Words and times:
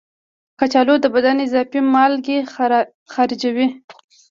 کچالو 0.59 0.95
د 1.01 1.05
بدن 1.15 1.37
اضافي 1.47 1.79
مالګې 1.93 2.37
خارجوي. 3.13 3.67